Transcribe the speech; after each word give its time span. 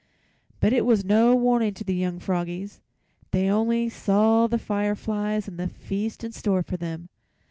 But 0.59 0.73
it 0.73 0.83
was 0.83 1.05
no 1.05 1.35
warning 1.35 1.75
to 1.75 1.83
the 1.83 1.93
young 1.93 2.17
froggies; 2.17 2.79
they 3.29 3.49
only 3.51 3.87
saw 3.87 4.47
the 4.47 4.57
fireflies 4.57 5.47
and 5.47 5.59
the 5.59 5.67
feast 5.67 6.23
in 6.23 6.31
store 6.31 6.63
for 6.63 6.75
them. 6.75 7.07